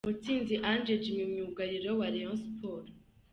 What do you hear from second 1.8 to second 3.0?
wa Rayon Sports.